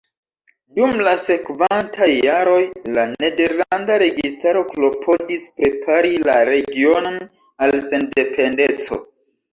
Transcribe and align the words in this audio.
Dum 0.77 0.95
la 1.07 1.11
sekvantaj 1.23 2.07
jaroj 2.27 2.61
la 2.95 3.03
nederlanda 3.11 3.97
registaro 4.05 4.63
klopodis 4.71 5.45
prepari 5.59 6.15
la 6.31 6.39
regionon 6.53 7.21
al 7.67 7.79
sendependeco. 7.91 9.01